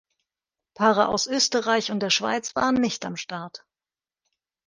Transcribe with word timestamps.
Paare 0.73 1.09
aus 1.09 1.27
Österreich 1.27 1.91
und 1.91 1.99
der 1.99 2.09
Schweiz 2.09 2.55
waren 2.55 2.73
nicht 2.81 3.05
am 3.05 3.17
Start. 3.17 3.63